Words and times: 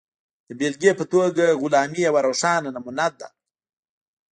د 0.47 0.49
بېلګې 0.59 0.91
په 0.99 1.05
توګه 1.13 1.45
غلامي 1.61 1.99
یوه 2.07 2.21
روښانه 2.27 2.69
نمونه 2.75 3.05
ده. 3.19 3.27